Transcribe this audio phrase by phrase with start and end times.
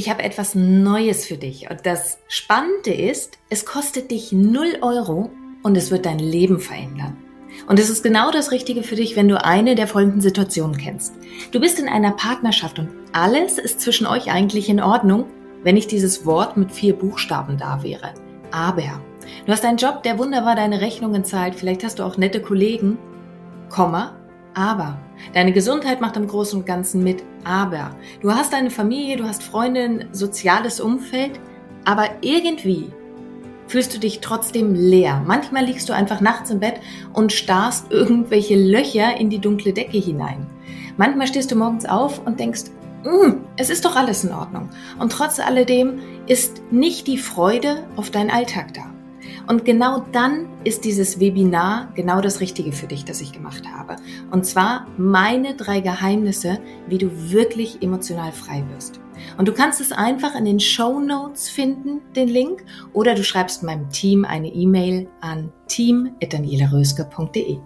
[0.00, 1.68] ich habe etwas Neues für dich.
[1.68, 5.30] Und das Spannende ist, es kostet dich 0 Euro
[5.62, 7.18] und es wird dein Leben verändern.
[7.66, 11.12] Und es ist genau das Richtige für dich, wenn du eine der folgenden Situationen kennst.
[11.52, 15.26] Du bist in einer Partnerschaft und alles ist zwischen euch eigentlich in Ordnung,
[15.64, 18.14] wenn nicht dieses Wort mit vier Buchstaben da wäre.
[18.50, 19.02] Aber.
[19.44, 21.54] Du hast einen Job, der wunderbar deine Rechnungen zahlt.
[21.54, 22.96] Vielleicht hast du auch nette Kollegen.
[23.68, 24.16] Komma.
[24.54, 24.98] Aber.
[25.34, 27.22] Deine Gesundheit macht im Großen und Ganzen mit.
[27.44, 27.96] Aber.
[28.20, 31.40] Du hast eine Familie, du hast Freunde, ein soziales Umfeld.
[31.84, 32.92] Aber irgendwie
[33.70, 35.22] fühlst du dich trotzdem leer.
[35.24, 36.80] Manchmal liegst du einfach nachts im Bett
[37.12, 40.46] und starrst irgendwelche Löcher in die dunkle Decke hinein.
[40.96, 42.64] Manchmal stehst du morgens auf und denkst,
[43.04, 44.70] mm, es ist doch alles in Ordnung.
[44.98, 48.92] Und trotz alledem ist nicht die Freude auf deinen Alltag da.
[49.50, 53.96] Und genau dann ist dieses Webinar genau das Richtige für dich, das ich gemacht habe.
[54.30, 59.00] Und zwar meine drei Geheimnisse, wie du wirklich emotional frei wirst.
[59.38, 63.64] Und du kannst es einfach in den Show Notes finden, den Link, oder du schreibst
[63.64, 67.58] meinem Team eine E-Mail an team.danielaröske.de.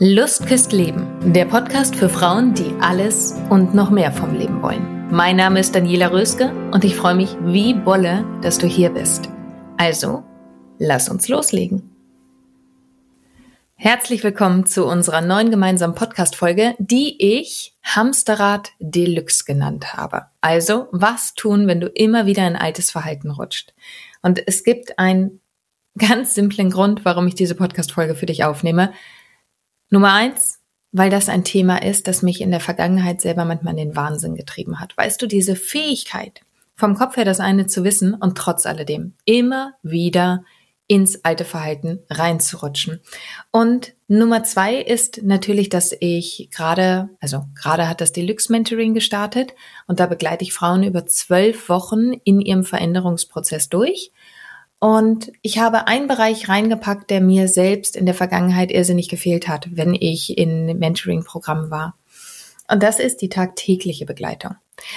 [0.00, 5.08] Lust küsst Leben, der Podcast für Frauen, die alles und noch mehr vom Leben wollen.
[5.10, 9.28] Mein Name ist Daniela Röske und ich freue mich wie Bolle, dass du hier bist.
[9.76, 10.22] Also,
[10.78, 11.90] lass uns loslegen.
[13.74, 20.26] Herzlich willkommen zu unserer neuen gemeinsamen Podcast-Folge, die ich Hamsterrad Deluxe genannt habe.
[20.40, 23.74] Also, was tun, wenn du immer wieder in altes Verhalten rutscht?
[24.22, 25.40] Und es gibt einen
[25.98, 28.92] ganz simplen Grund, warum ich diese Podcast-Folge für dich aufnehme.
[29.90, 30.60] Nummer eins,
[30.92, 34.34] weil das ein Thema ist, das mich in der Vergangenheit selber manchmal in den Wahnsinn
[34.34, 34.96] getrieben hat.
[34.96, 36.42] Weißt du, diese Fähigkeit,
[36.74, 40.44] vom Kopf her das eine zu wissen und trotz alledem immer wieder
[40.88, 43.00] ins alte Verhalten reinzurutschen.
[43.50, 49.54] Und Nummer zwei ist natürlich, dass ich gerade, also gerade hat das Deluxe Mentoring gestartet
[49.86, 54.12] und da begleite ich Frauen über zwölf Wochen in ihrem Veränderungsprozess durch.
[54.80, 59.68] Und ich habe einen Bereich reingepackt, der mir selbst in der Vergangenheit irrsinnig gefehlt hat,
[59.72, 61.96] wenn ich in Mentoring-Programmen war.
[62.70, 64.54] Und das ist die tagtägliche Begleitung.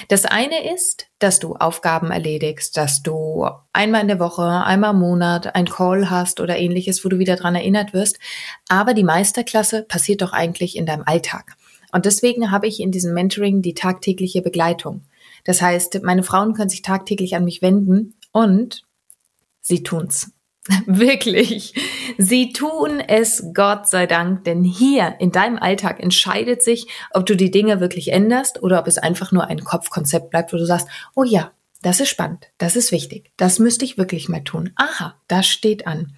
[0.08, 5.00] Das eine ist, dass du Aufgaben erledigst, dass du einmal in der Woche, einmal im
[5.00, 8.18] Monat ein Call hast oder ähnliches, wo du wieder dran erinnert wirst.
[8.68, 11.56] Aber die Meisterklasse passiert doch eigentlich in deinem Alltag.
[11.90, 15.02] Und deswegen habe ich in diesem Mentoring die tagtägliche Begleitung.
[15.44, 18.84] Das heißt, meine Frauen können sich tagtäglich an mich wenden und
[19.62, 20.32] Sie tun's.
[20.86, 21.74] Wirklich.
[22.18, 27.36] Sie tun es, Gott sei Dank, denn hier in deinem Alltag entscheidet sich, ob du
[27.36, 30.86] die Dinge wirklich änderst oder ob es einfach nur ein Kopfkonzept bleibt, wo du sagst,
[31.16, 31.50] oh ja,
[31.82, 34.70] das ist spannend, das ist wichtig, das müsste ich wirklich mal tun.
[34.76, 36.14] Aha, das steht an.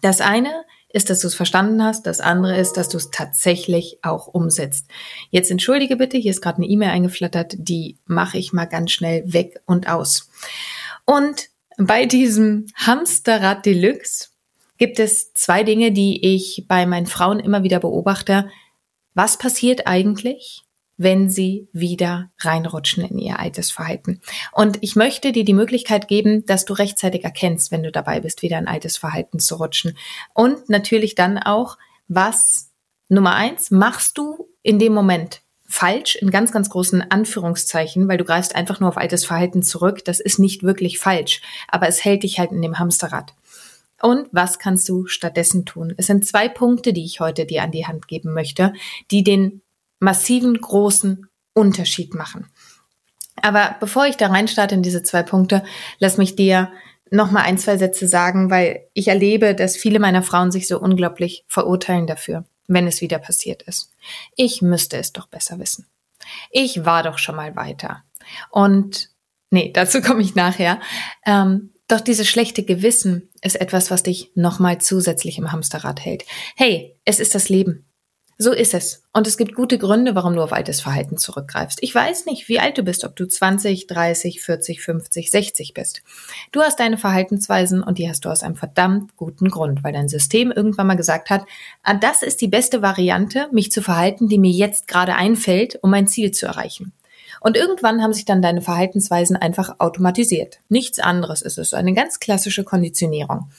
[0.00, 3.98] Das eine ist, dass du es verstanden hast, das andere ist, dass du es tatsächlich
[4.02, 4.88] auch umsetzt.
[5.30, 9.32] Jetzt entschuldige bitte, hier ist gerade eine E-Mail eingeflattert, die mache ich mal ganz schnell
[9.32, 10.30] weg und aus.
[11.04, 14.28] Und bei diesem Hamsterrad Deluxe
[14.78, 18.50] gibt es zwei Dinge, die ich bei meinen Frauen immer wieder beobachte.
[19.14, 20.62] Was passiert eigentlich,
[20.96, 24.20] wenn sie wieder reinrutschen in ihr altes Verhalten?
[24.50, 28.42] Und ich möchte dir die Möglichkeit geben, dass du rechtzeitig erkennst, wenn du dabei bist,
[28.42, 29.96] wieder ein altes Verhalten zu rutschen.
[30.34, 31.78] Und natürlich dann auch,
[32.08, 32.72] was
[33.08, 35.41] Nummer eins machst du in dem Moment?
[35.72, 40.04] Falsch in ganz, ganz großen Anführungszeichen, weil du greifst einfach nur auf altes Verhalten zurück.
[40.04, 43.32] Das ist nicht wirklich falsch, aber es hält dich halt in dem Hamsterrad.
[44.02, 45.94] Und was kannst du stattdessen tun?
[45.96, 48.74] Es sind zwei Punkte, die ich heute dir an die Hand geben möchte,
[49.10, 49.62] die den
[49.98, 52.48] massiven, großen Unterschied machen.
[53.40, 55.64] Aber bevor ich da reinstarte in diese zwei Punkte,
[55.98, 56.70] lass mich dir
[57.10, 60.78] noch mal ein, zwei Sätze sagen, weil ich erlebe, dass viele meiner Frauen sich so
[60.78, 63.90] unglaublich verurteilen dafür wenn es wieder passiert ist.
[64.36, 65.86] Ich müsste es doch besser wissen.
[66.50, 68.04] Ich war doch schon mal weiter.
[68.50, 69.10] Und
[69.50, 70.80] nee, dazu komme ich nachher.
[71.26, 76.24] Ähm, doch dieses schlechte Gewissen ist etwas, was dich nochmal zusätzlich im Hamsterrad hält.
[76.56, 77.91] Hey, es ist das Leben.
[78.42, 79.04] So ist es.
[79.12, 81.78] Und es gibt gute Gründe, warum du auf altes Verhalten zurückgreifst.
[81.80, 86.02] Ich weiß nicht, wie alt du bist, ob du 20, 30, 40, 50, 60 bist.
[86.50, 90.08] Du hast deine Verhaltensweisen und die hast du aus einem verdammt guten Grund, weil dein
[90.08, 91.46] System irgendwann mal gesagt hat,
[91.84, 95.90] ah, das ist die beste Variante, mich zu verhalten, die mir jetzt gerade einfällt, um
[95.90, 96.92] mein Ziel zu erreichen.
[97.42, 100.58] Und irgendwann haben sich dann deine Verhaltensweisen einfach automatisiert.
[100.68, 103.52] Nichts anderes ist es, eine ganz klassische Konditionierung.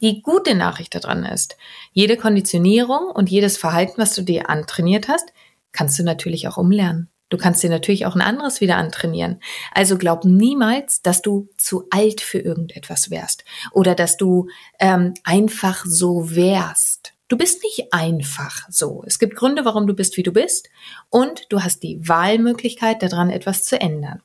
[0.00, 1.56] Die gute Nachricht daran ist,
[1.92, 5.32] jede Konditionierung und jedes Verhalten, was du dir antrainiert hast,
[5.72, 7.08] kannst du natürlich auch umlernen.
[7.30, 9.40] Du kannst dir natürlich auch ein anderes wieder antrainieren.
[9.72, 14.48] Also glaub niemals, dass du zu alt für irgendetwas wärst oder dass du
[14.80, 17.14] ähm, einfach so wärst.
[17.30, 19.04] Du bist nicht einfach so.
[19.06, 20.68] Es gibt Gründe, warum du bist, wie du bist.
[21.10, 24.20] Und du hast die Wahlmöglichkeit, daran etwas zu ändern.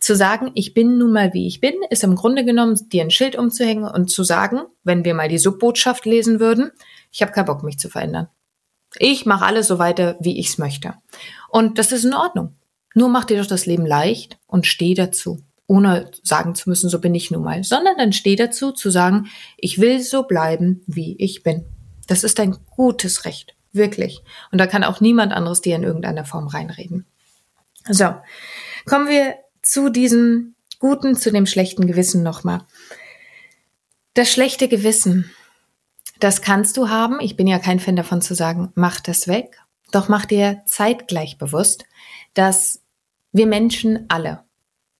[0.00, 3.10] Zu sagen, ich bin nun mal, wie ich bin, ist im Grunde genommen, dir ein
[3.10, 6.70] Schild umzuhängen und zu sagen, wenn wir mal die Subbotschaft lesen würden,
[7.12, 8.28] ich habe keinen Bock, mich zu verändern.
[8.98, 10.94] Ich mache alles so weiter, wie ich es möchte.
[11.50, 12.56] Und das ist in Ordnung.
[12.94, 15.42] Nur mach dir doch das Leben leicht und steh dazu.
[15.66, 17.64] Ohne sagen zu müssen, so bin ich nun mal.
[17.64, 19.26] Sondern dann steh dazu, zu sagen,
[19.58, 21.66] ich will so bleiben, wie ich bin.
[22.06, 23.54] Das ist ein gutes Recht.
[23.72, 24.22] Wirklich.
[24.52, 27.06] Und da kann auch niemand anderes dir in irgendeiner Form reinreden.
[27.88, 28.14] So.
[28.86, 32.62] Kommen wir zu diesem guten, zu dem schlechten Gewissen nochmal.
[34.14, 35.30] Das schlechte Gewissen
[36.20, 37.20] das kannst du haben.
[37.20, 39.60] Ich bin ja kein Fan davon zu sagen, mach das weg.
[39.92, 41.84] Doch mach dir zeitgleich bewusst,
[42.34, 42.82] dass
[43.32, 44.44] wir Menschen alle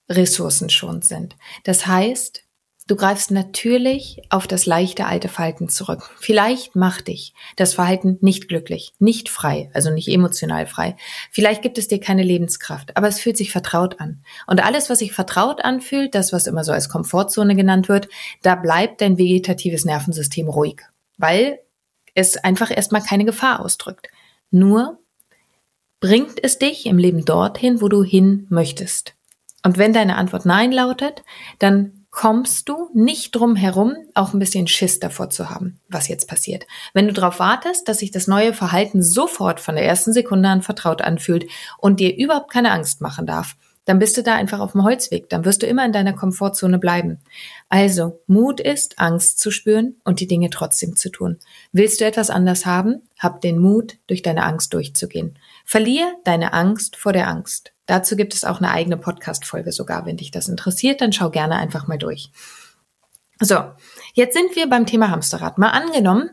[0.09, 1.37] ressourcenschonend sind.
[1.65, 2.45] Das heißt,
[2.87, 6.11] du greifst natürlich auf das leichte alte Verhalten zurück.
[6.19, 10.97] Vielleicht macht dich das Verhalten nicht glücklich, nicht frei, also nicht emotional frei.
[11.31, 14.23] Vielleicht gibt es dir keine Lebenskraft, aber es fühlt sich vertraut an.
[14.47, 18.09] Und alles, was sich vertraut anfühlt, das, was immer so als Komfortzone genannt wird,
[18.43, 20.83] da bleibt dein vegetatives Nervensystem ruhig
[21.17, 21.61] weil
[22.15, 24.09] es einfach erstmal keine Gefahr ausdrückt.
[24.51, 24.99] Nur
[26.01, 29.15] bringt es dich im Leben dorthin, wo du hin möchtest.
[29.65, 31.25] Und wenn deine Antwort Nein lautet,
[31.59, 36.27] dann kommst du nicht drum herum, auch ein bisschen Schiss davor zu haben, was jetzt
[36.27, 36.67] passiert.
[36.95, 40.63] Wenn du darauf wartest, dass sich das neue Verhalten sofort von der ersten Sekunde an
[40.63, 41.45] vertraut anfühlt
[41.77, 43.55] und dir überhaupt keine Angst machen darf,
[43.87, 46.79] dann bist du da einfach auf dem Holzweg, dann wirst du immer in deiner Komfortzone
[46.79, 47.21] bleiben.
[47.69, 51.39] Also, Mut ist, Angst zu spüren und die Dinge trotzdem zu tun.
[51.73, 53.03] Willst du etwas anders haben?
[53.19, 55.39] Hab den Mut, durch deine Angst durchzugehen.
[55.65, 57.73] Verlier deine Angst vor der Angst.
[57.87, 60.05] Dazu gibt es auch eine eigene Podcast-Folge sogar.
[60.05, 62.31] Wenn dich das interessiert, dann schau gerne einfach mal durch.
[63.39, 63.57] So,
[64.15, 65.59] jetzt sind wir beim Thema Hamsterrad.
[65.59, 66.31] Mal angenommen,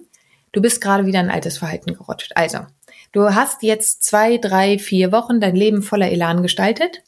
[0.53, 2.31] du bist gerade wieder ein altes Verhalten gerutscht.
[2.33, 2.59] Also,
[3.11, 7.03] du hast jetzt zwei, drei, vier Wochen dein Leben voller Elan gestaltet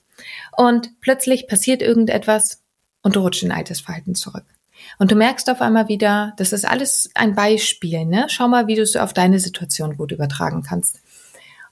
[0.58, 2.64] und plötzlich passiert irgendetwas
[3.02, 4.46] und du rutschst in altes Verhalten zurück.
[5.00, 8.26] Und du merkst auf einmal wieder, das ist alles ein Beispiel, ne?
[8.30, 11.00] Schau mal, wie du es auf deine Situation gut übertragen kannst.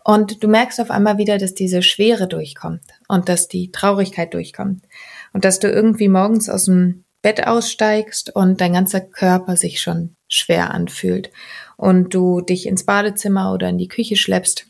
[0.03, 4.83] Und du merkst auf einmal wieder, dass diese Schwere durchkommt und dass die Traurigkeit durchkommt
[5.31, 10.15] und dass du irgendwie morgens aus dem Bett aussteigst und dein ganzer Körper sich schon
[10.27, 11.31] schwer anfühlt
[11.77, 14.67] und du dich ins Badezimmer oder in die Küche schleppst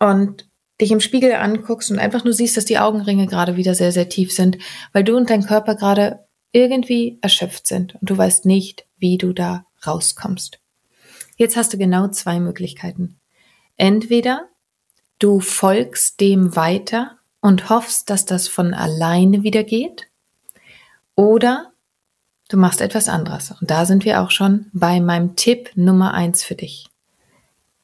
[0.00, 0.48] und
[0.80, 4.08] dich im Spiegel anguckst und einfach nur siehst, dass die Augenringe gerade wieder sehr, sehr
[4.08, 4.58] tief sind,
[4.92, 6.20] weil du und dein Körper gerade
[6.52, 10.60] irgendwie erschöpft sind und du weißt nicht, wie du da rauskommst.
[11.36, 13.18] Jetzt hast du genau zwei Möglichkeiten.
[13.76, 14.48] Entweder
[15.18, 20.08] du folgst dem weiter und hoffst, dass das von alleine wieder geht,
[21.16, 21.72] oder
[22.48, 23.52] du machst etwas anderes.
[23.60, 26.86] Und da sind wir auch schon bei meinem Tipp Nummer eins für dich.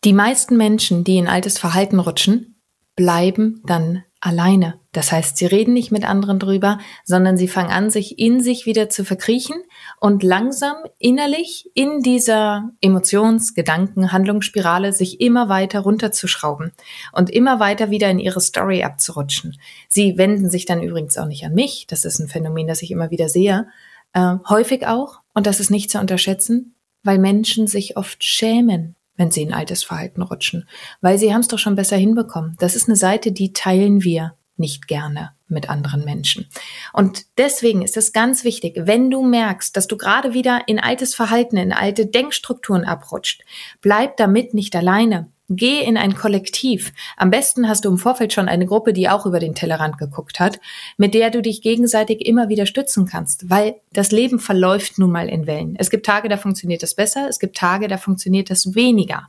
[0.04, 2.49] Die meisten Menschen, die in altes Verhalten rutschen,
[2.96, 4.78] bleiben dann alleine.
[4.92, 8.66] Das heißt, sie reden nicht mit anderen drüber, sondern sie fangen an, sich in sich
[8.66, 9.56] wieder zu verkriechen
[9.98, 16.72] und langsam innerlich in dieser Emotions-, Gedanken-, Handlungsspirale sich immer weiter runterzuschrauben
[17.12, 19.58] und immer weiter wieder in ihre Story abzurutschen.
[19.88, 21.86] Sie wenden sich dann übrigens auch nicht an mich.
[21.88, 23.68] Das ist ein Phänomen, das ich immer wieder sehe.
[24.12, 29.30] Äh, häufig auch, und das ist nicht zu unterschätzen, weil Menschen sich oft schämen wenn
[29.30, 30.66] sie in altes Verhalten rutschen,
[31.02, 32.56] weil sie haben es doch schon besser hinbekommen.
[32.58, 36.48] Das ist eine Seite, die teilen wir nicht gerne mit anderen Menschen.
[36.94, 41.14] Und deswegen ist es ganz wichtig, wenn du merkst, dass du gerade wieder in altes
[41.14, 43.42] Verhalten, in alte Denkstrukturen abrutscht,
[43.82, 45.30] bleib damit nicht alleine.
[45.52, 46.92] Geh in ein Kollektiv.
[47.16, 50.38] Am besten hast du im Vorfeld schon eine Gruppe, die auch über den Tellerrand geguckt
[50.38, 50.60] hat,
[50.96, 55.28] mit der du dich gegenseitig immer wieder stützen kannst, weil das Leben verläuft nun mal
[55.28, 55.74] in Wellen.
[55.76, 59.28] Es gibt Tage, da funktioniert das besser, es gibt Tage, da funktioniert das weniger.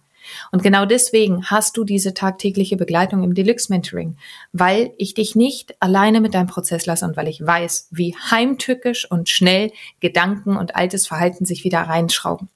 [0.52, 4.16] Und genau deswegen hast du diese tagtägliche Begleitung im Deluxe Mentoring,
[4.54, 9.10] weil ich dich nicht alleine mit deinem Prozess lasse und weil ich weiß, wie heimtückisch
[9.10, 12.48] und schnell Gedanken und altes Verhalten sich wieder reinschrauben.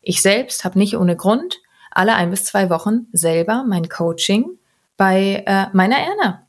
[0.00, 4.58] Ich selbst habe nicht ohne Grund alle ein bis zwei Wochen selber mein Coaching
[4.96, 6.46] bei äh, meiner Erna,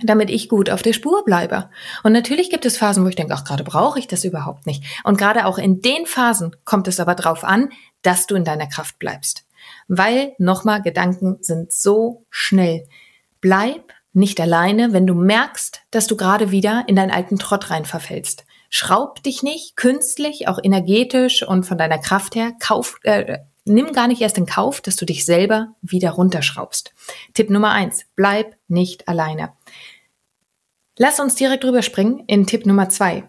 [0.00, 1.70] damit ich gut auf der Spur bleibe.
[2.02, 4.84] Und natürlich gibt es Phasen, wo ich denke, ach, gerade brauche ich das überhaupt nicht.
[5.04, 7.70] Und gerade auch in den Phasen kommt es aber drauf an,
[8.02, 9.44] dass du in deiner Kraft bleibst.
[9.86, 12.86] Weil, nochmal, Gedanken sind so schnell.
[13.40, 17.84] Bleib nicht alleine, wenn du merkst, dass du gerade wieder in deinen alten Trott rein
[17.84, 18.44] verfällst.
[18.70, 24.08] Schraub dich nicht künstlich, auch energetisch und von deiner Kraft her, kauf, äh, nimm gar
[24.08, 26.94] nicht erst in Kauf, dass du dich selber wieder runterschraubst.
[27.34, 29.52] Tipp Nummer eins, bleib nicht alleine.
[30.96, 33.28] Lass uns direkt drüber springen in Tipp Nummer zwei.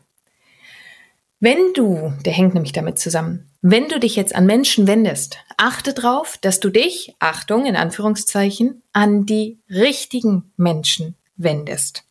[1.40, 5.94] Wenn du, der hängt nämlich damit zusammen, wenn du dich jetzt an Menschen wendest, achte
[5.94, 12.04] darauf, dass du dich, Achtung in Anführungszeichen, an die richtigen Menschen wendest.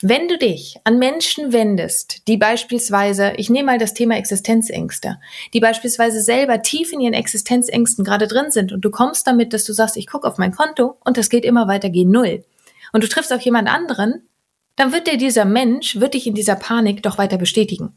[0.00, 5.18] Wenn du dich an Menschen wendest, die beispielsweise, ich nehme mal das Thema Existenzängste,
[5.54, 9.64] die beispielsweise selber tief in ihren Existenzängsten gerade drin sind und du kommst damit, dass
[9.64, 12.44] du sagst, ich gucke auf mein Konto und das geht immer weiter gegen Null.
[12.92, 14.28] Und du triffst auf jemand anderen,
[14.76, 17.96] dann wird dir dieser Mensch, wird dich in dieser Panik doch weiter bestätigen.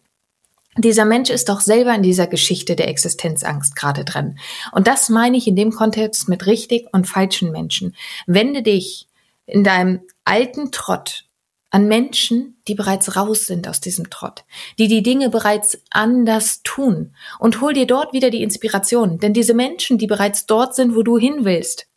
[0.78, 4.38] Dieser Mensch ist doch selber in dieser Geschichte der Existenzangst gerade drin.
[4.74, 7.96] Und das meine ich in dem Kontext mit richtig und falschen Menschen.
[8.28, 9.08] Wende dich
[9.46, 11.25] in deinem alten Trott
[11.76, 14.46] an Menschen, die bereits raus sind aus diesem Trott,
[14.80, 19.20] die die Dinge bereits anders tun und hol dir dort wieder die Inspiration.
[19.20, 21.88] Denn diese Menschen, die bereits dort sind, wo du hin willst,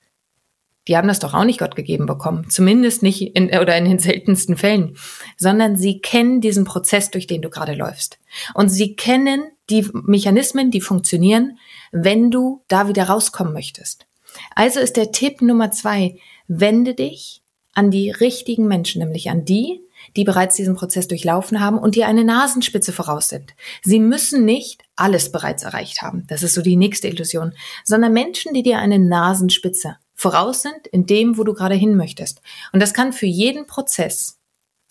[0.89, 2.51] die haben das doch auch nicht Gott gegeben bekommen.
[2.51, 4.97] Zumindest nicht in, oder in den seltensten Fällen.
[5.37, 8.19] Sondern sie kennen diesen Prozess, durch den du gerade läufst.
[8.55, 11.57] Und sie kennen die Mechanismen, die funktionieren,
[11.93, 14.09] wenn du da wieder rauskommen möchtest.
[14.57, 16.19] Also ist der Tipp Nummer zwei,
[16.49, 17.43] wende dich
[17.79, 19.81] an die richtigen Menschen, nämlich an die,
[20.17, 23.55] die bereits diesen Prozess durchlaufen haben und die eine Nasenspitze voraus sind.
[23.85, 26.25] Sie müssen nicht alles bereits erreicht haben.
[26.27, 27.53] Das ist so die nächste Illusion,
[27.85, 32.43] sondern Menschen, die dir eine Nasenspitze voraus sind in dem, wo du gerade hin möchtest.
[32.73, 34.41] Und das kann für jeden Prozess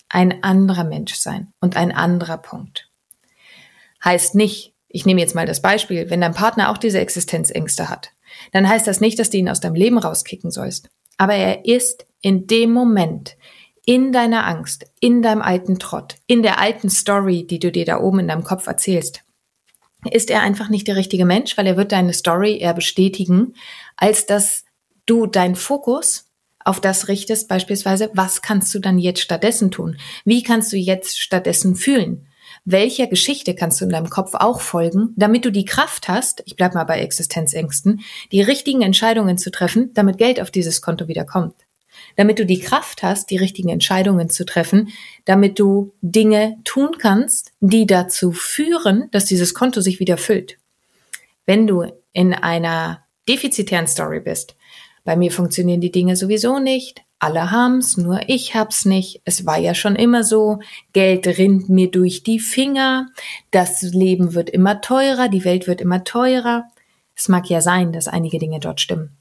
[0.07, 2.89] ein anderer Mensch sein und ein anderer Punkt.
[4.01, 8.11] Heißt nicht, ich nehme jetzt mal das Beispiel, wenn dein Partner auch diese Existenzängste hat,
[8.53, 10.87] dann heißt das nicht, dass du ihn aus deinem Leben rauskicken sollst.
[11.17, 13.37] Aber er ist in dem Moment
[13.85, 18.01] in deiner Angst, in deinem alten Trott, in der alten Story, die du dir da
[18.01, 19.23] oben in deinem Kopf erzählst,
[20.11, 23.53] ist er einfach nicht der richtige Mensch, weil er wird deine Story eher bestätigen,
[23.95, 24.65] als dass
[25.05, 26.25] du deinen Fokus
[26.65, 29.97] auf das richtest, beispielsweise, was kannst du dann jetzt stattdessen tun?
[30.25, 32.27] Wie kannst du jetzt stattdessen fühlen?
[32.65, 36.57] Welcher Geschichte kannst du in deinem Kopf auch folgen, damit du die Kraft hast, ich
[36.57, 38.01] bleib mal bei Existenzängsten,
[38.33, 41.66] die richtigen Entscheidungen zu treffen, damit Geld auf dieses Konto wieder kommt?
[42.17, 44.89] Damit du die Kraft hast, die richtigen Entscheidungen zu treffen,
[45.23, 50.57] damit du Dinge tun kannst, die dazu führen, dass dieses Konto sich wieder füllt.
[51.45, 54.55] Wenn du in einer defizitären Story bist,
[55.05, 57.03] bei mir funktionieren die Dinge sowieso nicht.
[57.19, 59.21] Alle haben's, nur ich hab's nicht.
[59.23, 60.59] Es war ja schon immer so.
[60.93, 63.07] Geld rinnt mir durch die Finger.
[63.49, 65.29] Das Leben wird immer teurer.
[65.29, 66.65] Die Welt wird immer teurer.
[67.15, 69.16] Es mag ja sein, dass einige Dinge dort stimmen.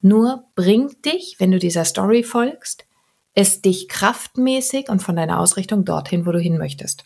[0.00, 2.86] Nur bringt dich, wenn du dieser Story folgst,
[3.34, 7.04] es dich kraftmäßig und von deiner Ausrichtung dorthin, wo du hin möchtest.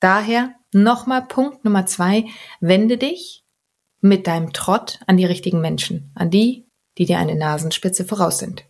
[0.00, 2.26] Daher nochmal Punkt Nummer zwei.
[2.60, 3.44] Wende dich
[4.00, 6.66] mit deinem Trott an die richtigen Menschen, an die,
[6.98, 8.64] die dir eine Nasenspitze voraus sind.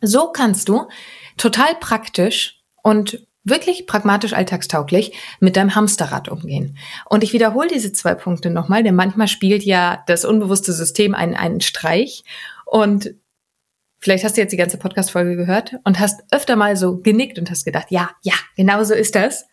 [0.00, 0.88] So kannst du
[1.36, 6.76] total praktisch und wirklich pragmatisch alltagstauglich mit deinem Hamsterrad umgehen.
[7.08, 11.34] Und ich wiederhole diese zwei Punkte nochmal, denn manchmal spielt ja das unbewusste System einen,
[11.34, 12.24] einen Streich
[12.66, 13.14] und
[13.98, 17.50] Vielleicht hast du jetzt die ganze Podcast-Folge gehört und hast öfter mal so genickt und
[17.50, 19.46] hast gedacht, ja, ja, genau so ist das.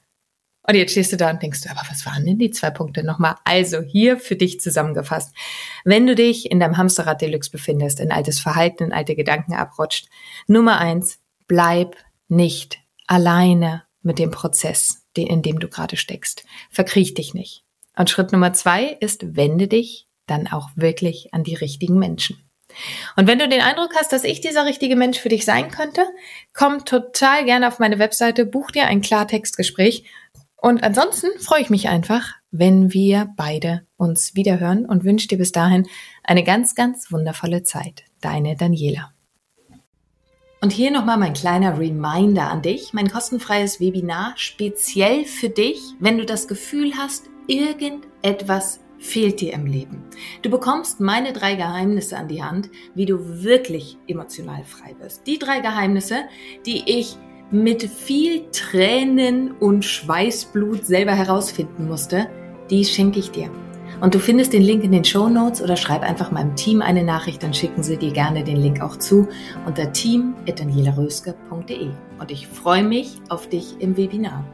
[0.68, 3.04] Und jetzt stehst du da und denkst du, aber was waren denn die zwei Punkte
[3.04, 3.36] nochmal?
[3.44, 5.36] Also hier für dich zusammengefasst.
[5.84, 10.08] Wenn du dich in deinem Hamsterrad Deluxe befindest, in altes Verhalten, in alte Gedanken abrutscht,
[10.48, 11.98] Nummer eins, bleib
[12.30, 16.46] nicht alleine mit dem Prozess, in dem du gerade steckst.
[16.70, 17.66] Verkriech dich nicht.
[17.98, 22.38] Und Schritt Nummer zwei ist, wende dich dann auch wirklich an die richtigen Menschen.
[23.16, 26.06] Und wenn du den Eindruck hast, dass ich dieser richtige Mensch für dich sein könnte,
[26.54, 30.06] komm total gerne auf meine Webseite, buch dir ein Klartextgespräch
[30.64, 35.52] und ansonsten freue ich mich einfach, wenn wir beide uns wiederhören und wünsche dir bis
[35.52, 35.86] dahin
[36.24, 38.06] eine ganz, ganz wundervolle Zeit.
[38.22, 39.12] Deine Daniela.
[40.62, 46.18] Und hier nochmal mein kleiner Reminder an dich, mein kostenfreies Webinar speziell für dich, wenn
[46.18, 50.04] du das Gefühl hast, irgendetwas fehlt dir im Leben.
[50.42, 55.28] Du bekommst meine drei Geheimnisse an die Hand, wie du wirklich emotional frei wirst.
[55.28, 56.24] Die drei Geheimnisse,
[56.66, 57.18] die ich
[57.52, 62.28] mit viel Tränen und Schweißblut selber herausfinden musste,
[62.70, 63.52] die schenke ich dir.
[64.02, 67.04] Und du findest den Link in den Show Notes oder schreib einfach meinem Team eine
[67.04, 69.28] Nachricht, dann schicken sie dir gerne den Link auch zu
[69.66, 71.90] unter team.danielaröske.de.
[72.20, 74.46] Und ich freue mich auf dich im Webinar.